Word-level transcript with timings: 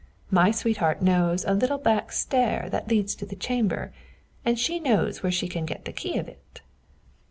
My 0.31 0.49
sweetheart 0.49 1.03
knows 1.03 1.45
a 1.45 1.53
little 1.53 1.77
back 1.77 2.11
stair 2.11 2.69
that 2.71 2.87
leads 2.89 3.13
to 3.13 3.25
the 3.27 3.35
chamber, 3.35 3.93
and 4.43 4.57
she 4.57 4.79
knows 4.79 5.21
where 5.21 5.31
she 5.31 5.47
can 5.47 5.63
get 5.63 5.85
the 5.85 5.93
key 5.93 6.17
of 6.17 6.27
it." 6.27 6.61